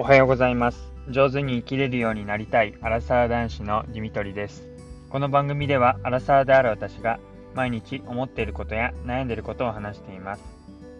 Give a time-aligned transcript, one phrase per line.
[0.00, 0.90] おはようございます。
[1.10, 4.66] 上手に生きれるようになりたいアラサー男子のディミトリです。
[5.10, 7.20] この番組ではアラサーである私が
[7.54, 10.42] 毎日思っていることや悩んでいることを話しています。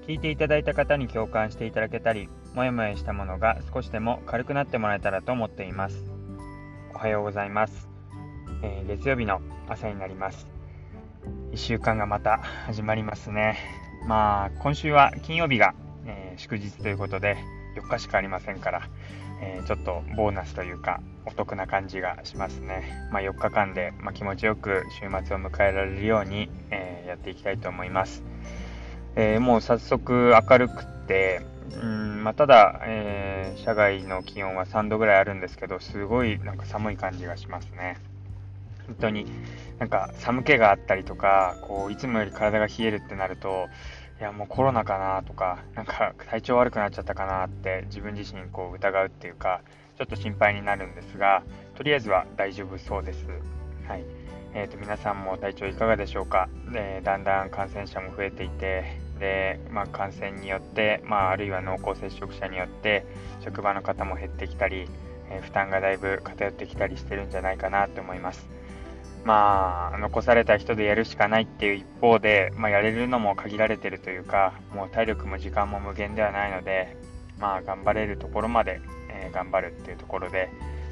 [0.07, 6.05] 聞いていただいた方に共感していただけたり、もやもやしたものが少しでも軽くなってもらえたらと思っています。
[6.95, 7.89] おはようございます。
[8.63, 10.47] えー月曜日の朝になります。
[11.53, 12.37] 1週間がまた
[12.67, 13.57] 始まりますね。
[14.07, 17.39] まあ、今週は金曜日が、えー祝日ということで、
[17.77, 18.89] 4日しかありませんから、
[19.43, 23.09] えーちょっとボーナスというか、お得な感じがしますね。
[23.13, 28.23] まあ、4日間で、ま、気持ちよく週末を迎えられるように、えーやっていきたいと思います。
[29.17, 31.43] えーもう早速明るくて、
[31.83, 37.99] うんまあ、ただ、えー車外の気温は3度ぐらいあるんですけど、すごいなんか寒い感じがしますね。
[38.87, 39.27] 本当に
[39.79, 43.69] なんか寒気があったりとか、こういつもより体が冷えるってなると、
[44.21, 49.63] いやもうコロナかなとか、なんか体調悪くなっちゃったかなって自分自身こう疑うっていうか、
[49.97, 51.43] ちょっと心配になるんですが、
[51.75, 53.27] とりあえずは大丈夫そうです。
[53.89, 54.05] はい。
[54.53, 63.07] えー、と皆さんも体調いかがでしょうか、でだんだん感染者も増えていて、でまあ、感染によって、まあ、あるいは濃厚接触者によって
[63.43, 64.87] 職場の方も減ってきたり、
[65.31, 68.60] えー負担がだいぶ偏ってきたりしてるんじゃないかなと思います。
[69.25, 76.97] まあ、残された人でやるしかないっていう一方で、まあ、やれるのも限られてるというか、もう体力も時間も無限ではないので、
[77.39, 80.49] まあ、頑張れるところまで、えー頑張るっていうところで、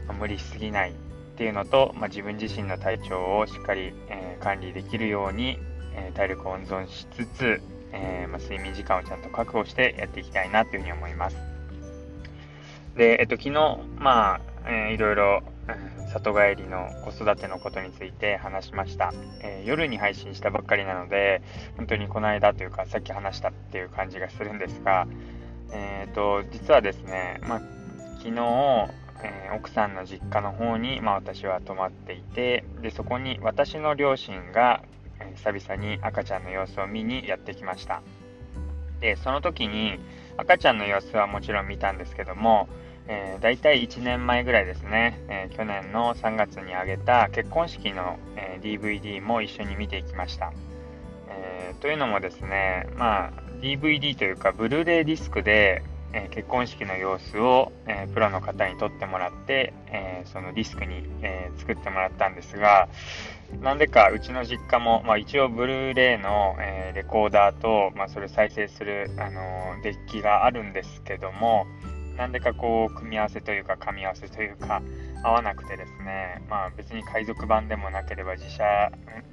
[0.07, 0.95] まあ無理しすぎないっ
[1.37, 5.59] ていうのと、まあ、自分自身の体調をしっかり、えー管理できるように、
[5.95, 7.61] えー体力を温存しつつ、
[7.93, 11.37] えまあ、睡眠時間をちゃんと確保してやっていきたいなというふうに思います。
[12.97, 15.43] で、えっと、昨日、まあ、えーいろいろ、
[16.09, 21.43] 里帰りの子育てのことについて話しました、えー夜に配信したばっかりなので、
[21.77, 25.07] 本当にこの間というか、さっき話したっていう感じがするんですが、
[25.73, 27.61] えーと、実はですね、まあ、
[28.19, 28.89] 昨日、
[29.23, 34.83] えー奥さんの実家の方に、まあ、私は泊まっていて、で、そこに私の両親が、
[35.21, 38.03] えー久々に赤ちゃんの様子を見にやってきました。
[39.01, 39.99] で、その時に
[40.37, 42.69] 赤ちゃんの様子はもちろん見たんですけども、
[43.09, 50.53] えー、大体1年前ぐらいですね、えー去年の3月に上げた結婚式の、えー DVD も一緒に見ていきました。
[51.29, 55.83] えというのもですね、まあ、DVD というか、ブルーレイディスクで、
[56.13, 62.89] え結婚式の様子を、えプロの方に撮ってもらって、えそのディスクに、え作ってもらったんですが、
[63.61, 71.67] なんでかうちの実家も、まあ、一応ブルーレイの、えレコーダーと、まあ、それ再生する、あのデッキがあるんですけども、
[72.19, 74.83] なんでかこう組み合わせというか噛み合わせというか
[75.23, 78.65] 合わなくてですね、まあ、別に海賊版でもなければ自社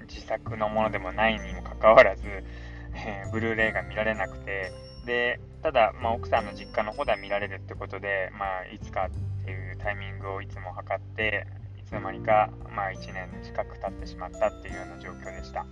[0.08, 2.24] 自作のものでもないにもかかわらず、
[2.94, 4.72] えーブルーレイが見られなくて
[5.06, 11.48] でただ、まあ、奥さんの実家の方では見られるってことで、まあ、いつかっていうタイミングをいつも測って
[11.78, 15.66] いつの間にか、まあ、1年近く経ってしまったっていうような状況でした。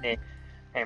[0.00, 0.18] で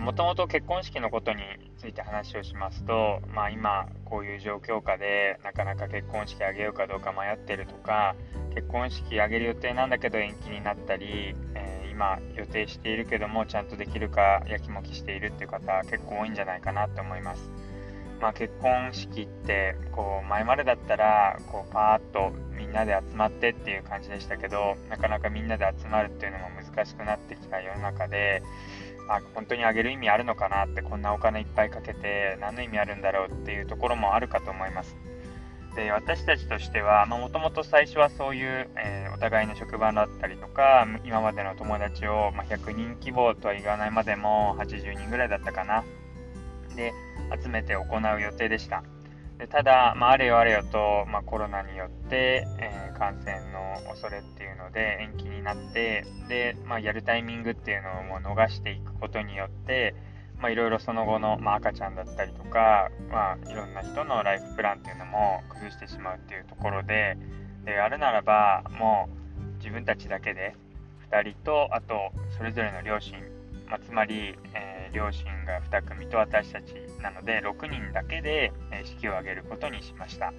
[0.00, 1.42] もともと結婚式のことに
[1.78, 8.14] ついて話をしますと、まあ、今こういう状況下でなかなか結婚式あげようかどうか迷ってるとか
[8.54, 17.50] 結婚式あげる予定なんだけど延期になったり、えー今予定しているけどもちゃんとできるかやきもきしているっていう方結構多いんじゃないかなと思います。
[18.20, 28.42] まあ、結婚式ってこう前までだったらこうパーッとみんなで集まってっていう感じでしたけどなかなかみんなで集まるっていうのも難しくなってきた世の中で
[29.08, 34.96] あ本当にあげる意味あるのかなってこんなお金いっぱいかけて何の意味あるんだろうっていうところもあるかと思います。
[35.74, 45.84] で私たちとしてはもともと最初はそういう、えーお互いの職場だったりとか今までの友達を、まあ、100人規模とは言わないまでも80人ぐらいだったかな
[46.76, 46.92] で
[47.42, 48.84] 集めて行う予定でした
[49.38, 59.94] でただ、まあ、あれよあれよと、まあ、コロナによって、えー感染の恐れっていうので延期になってで、まあ、やるタイミングっていうのをもう逃していくことによって
[60.50, 67.16] いろいろその後の、まあ、赤ちゃんだったりとか、まあ、いろんな人のライフプランっていうのも崩してしまうっていうところで
[67.64, 69.08] であるならばも
[69.40, 70.54] う自分たちだけで
[71.10, 73.14] 2人とあとそれぞれの両親、
[73.68, 80.32] まあ、つまり、え両親が2組と私たちなので6人だけで、え式を挙げることにしました。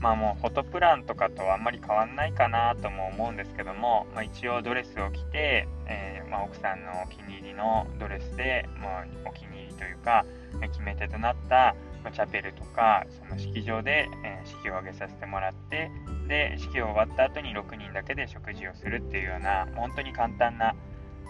[0.00, 10.26] まあもうフォトプランとかとはあんまり変わんないかなとも思うんですけども、まあ、一応ドレスを着て、えーまあ、奥さんのお気に入りのドレスで、まあ、お気に入りというか
[10.60, 11.74] 決め手となった、
[12.12, 15.90] チャペルとかその式場で、え式を挙げさせてもらって
[16.28, 20.74] で式を終わった後に6人だけで食事をするっていうような本当に簡単な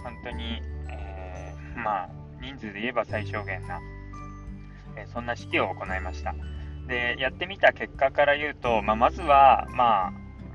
[0.02, 3.80] 本当に、えーまあ人数で言えば最小限な、
[4.96, 6.34] えそんな式を行いました。
[6.86, 10.10] でやってみた結果から言うと、まあ、まずは、まあ、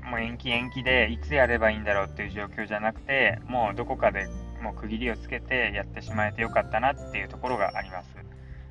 [0.08, 4.28] もう延期延期でいつやればいいんだろうっていう状況じゃなくてもうどこかで
[4.62, 8.08] もう区切りをつけてやってしまえてよかったなっていうところがあります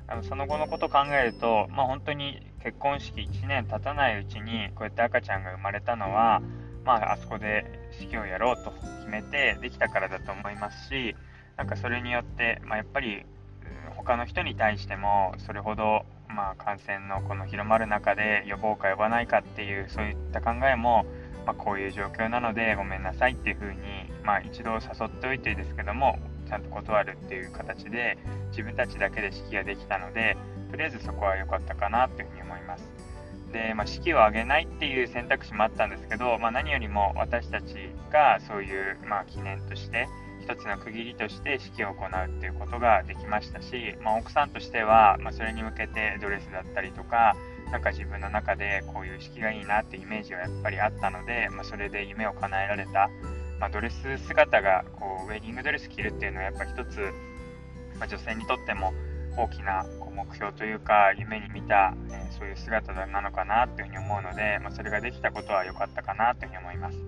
[0.06, 6.42] あのその後のことを考えると、まあ、本当に結婚式1年経たないうちにこうやって赤ちゃんが生まれたのは、
[6.84, 11.14] まあ、あそこで式をやろうと決めてできたからだと思いますし
[11.60, 13.22] なんかそれによって、まあ、やっぱり
[13.94, 21.04] 他の人に対してもそれほど、まあ、感染のこの広まる中で呼ぼうか呼ばないかっていうそういった考えも、
[21.44, 23.76] まあ、こういう状況なのでごめんなさいっていうふうに、
[24.24, 24.78] まあ、一度誘
[25.08, 26.18] っておいてですけども
[26.48, 28.16] ちゃんと断るっていう形で
[28.52, 30.38] 自分たちだけで式ができたので
[30.70, 32.88] とりあえずそこは良かったかなというふうに思います。
[33.52, 37.74] で、まあ、式を挙げないっていう選択肢もあったんですけど、まあ、何よりも私たち
[38.10, 40.08] がそういう、まあ、記念として
[40.50, 47.36] 一つの区切りとして式を行うっていうことができましたし、まあ、奥さんとしては、まそれに向けてドレスだったりとか
[47.70, 53.10] なんか自分の中でこういう式がいいなってイメージがやっぱりあったので、まそれで夢を叶えられた、
[53.60, 56.98] まドレス姿がこうウェディングドレス着るっていうのはやっぱ一つ、
[58.00, 58.92] ま女性にとっても
[59.36, 66.98] 大きなこう目標というか夢に見た、えー、そういう姿なのかなというふうに思うので、まあ、それができたことは良かったかなというふうに思います。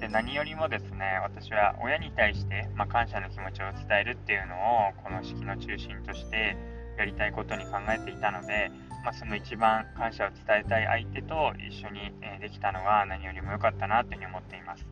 [0.00, 6.56] で何よりもですね私は親に対して、まあ、感謝の気持ちを伝えるっていうのをこの式の中心として
[6.98, 8.70] やりたいことに考えていたので、
[9.04, 14.86] まあ、その一番感謝を伝えたい相手と一緒に、できたのは何よりも良かったなというふうに思っています。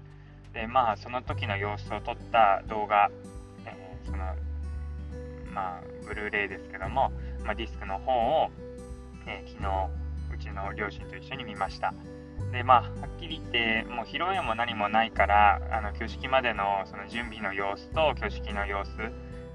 [0.53, 3.11] でまあその時の様子を撮った動画、
[3.65, 4.19] えー、その
[5.55, 7.12] まあ、ブルーレイですけども、
[7.45, 8.50] まあ、ディスクの方を、
[9.27, 9.89] えー、昨日
[10.35, 11.95] うちの両親と一緒に見ました。
[12.53, 18.91] でまあはっきり言ってもう披露宴も何もないからあの挙式までのその準備の様子と挙式の様子、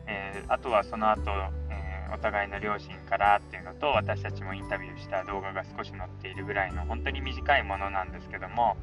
[0.08, 1.31] えー、あとはその後、
[1.70, 8.76] えー、お互いの両親からっていうのと私たちもインタビューした動画が少し載っているぐらいの本当に短いものなんですけども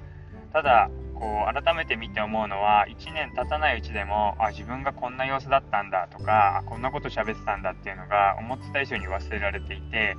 [0.53, 10.17] ただこう改めて見て思うのは1年経たないうちでもあ自分がこんな様子だったんだとかこんなこと喋ってたんだっていうのが思ってた以上に忘れられていて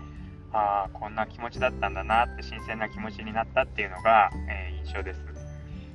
[0.54, 5.20] ああこんな気持ちだったんだなって新鮮な気持ちになったっていうのが、えー、印象です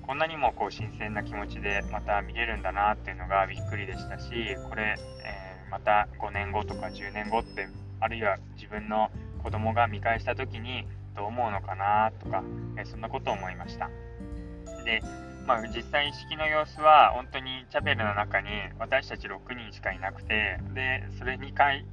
[0.07, 4.31] こんなにもこう新鮮な気持ちでまた見れるんだなっていうのがびっくりでしたし
[4.69, 7.69] これ、えー、また5年後とか10年後って
[8.01, 9.11] あるいは自分の
[9.43, 12.43] 子供が見返した時にどう思うのかなとか、
[12.77, 13.89] えー、そんなことを思いました。
[14.85, 15.03] で、
[15.47, 18.49] まあ、実際式の様子は本当にチャペルの中に
[18.79, 21.85] 私たち6人しかいなくてでそれに関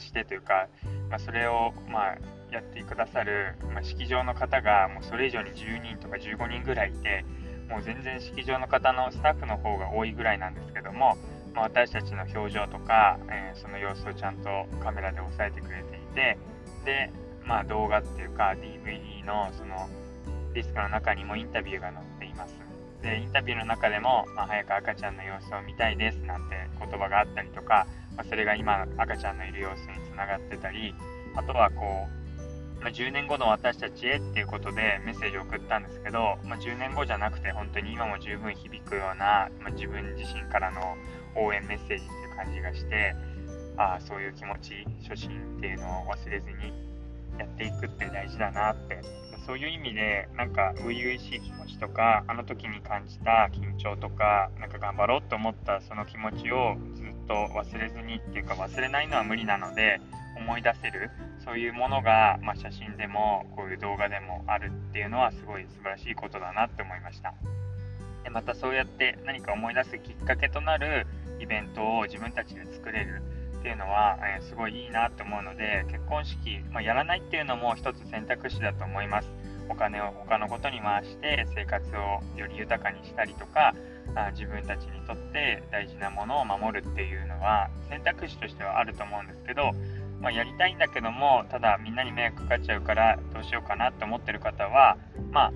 [0.00, 0.68] してというか、
[1.10, 2.18] まあ、それをまあ
[2.50, 7.24] やってくださる、まあ、式場の方がもうそれ以上に10人とか15人ぐらいいて
[7.68, 11.16] もう全然式場の方のスタッフの方が多いぐらいなんですけども、
[11.54, 16.38] まあ、私たちの表情とか、えー、その様子をちゃんとカメラで押さえてくれていて
[16.84, 17.12] で、
[17.44, 19.88] まあ、動画っていうか DVD のその
[20.54, 22.54] ディスクの中にもインタビューが載っています。
[23.02, 27.86] で、インタビューの中でも、まあ、早く赤ちゃんの様子を見たいですなんて言葉があったりとか、
[28.16, 30.94] まあ、それが今赤ちゃんのいる様子にながってたり、
[31.34, 32.06] あとはこ
[32.78, 40.96] う、まあ、10年後の私たちへっていうことでメッセージを送ったんですけど、まあ、10年後じゃなくて本当に今も十分響くような、まあ、自分自身からの
[41.36, 43.14] 応援メッセージっていう感じがして
[43.76, 46.72] ああそういう気持ち初心っていうのを忘れずに
[47.38, 49.30] やっていくって大事だなって。
[49.46, 60.00] そういう意味でなんか初々しい気持ちとかあの時に感じた緊張とかなんか頑張ろうと思ったその気持ちをずっと忘れずにっていうか忘れないのは無理なので
[60.36, 61.10] 思い出せる
[61.44, 67.32] そういうものが、まあ、写真でもこういう動画でもあるっていうのはすごい素晴らしいことだなって思いました。
[68.24, 71.06] でまたそうやって何か思い出すきっかけとなる
[71.38, 73.22] イベントを自分たちで作れる
[73.60, 79.30] っていうのは、えー、すごいいいなと思うので結婚式、まあ、やらないっていうのも一つ選択肢だと思います。
[79.70, 83.74] お金を他のことに回して生活をより豊かにしたりとか
[84.16, 89.70] あ自分たちにとって大事なものを守るっていうのは選択肢としてはあると思うんですけど、
[90.20, 94.98] まあ、やりたいんだけどもただみんなに迷惑かかっちゃうからどうしようかなって思ってる方は
[95.30, 95.52] まあ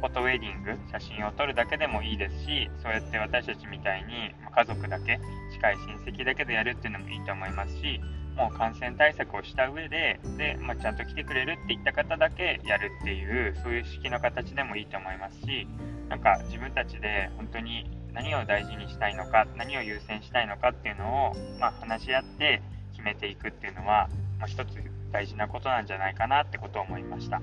[0.00, 5.20] フォトウェディング写真を撮るだけでもいいですしそうやって私たちみたいに家族だけ
[5.52, 8.00] 近い親戚だけでやるっていうのもいいと思いますし
[8.38, 15.66] もう感染対策をした上でで、まあ、ちゃんと来てくれるって言った方だけやるっていうそういう式の形でもいいと思いますし
[16.08, 24.68] なんか自分たちで本当に何を大事にしたいのか何を優先したいのかっていうのを、まあ、話し合って決めていくっていうのは、まあ、一つ
[25.12, 27.40] 大事なことなんじゃないかなってことを思いました。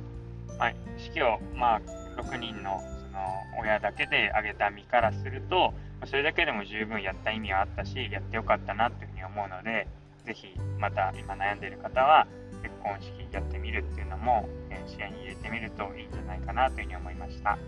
[0.58, 1.82] まあ、式を、まあ、
[2.22, 5.74] 6人のその親だけで挙げた身からすると
[6.06, 9.88] それだけでも十分やった意味はあったしやってよかったなっていうふうに思うので
[10.26, 12.28] 是非また今悩んでいる方は
[12.62, 17.60] 結婚式やってみるっていうのも、え視野に入れてみるといいんじゃないかなというふうに思いました。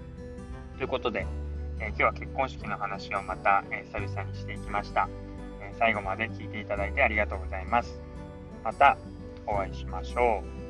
[0.77, 1.27] ということで、
[1.79, 5.07] え今日は結婚式の話をまた、え久々にしていきました、
[5.61, 8.01] え最後まで聞いていただいてありがとうございます。
[8.63, 8.97] また
[9.45, 10.66] お会いしましょう。